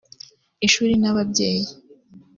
[0.67, 1.65] Ishuri n’ababyeyi